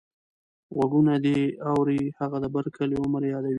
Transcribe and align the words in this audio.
غوږونه 0.75 1.13
دې 1.25 1.39
اوري 1.71 2.01
هغه 2.19 2.37
د 2.43 2.45
بر 2.53 2.65
کلي 2.77 2.95
عمر 3.03 3.21
يادوې. 3.31 3.49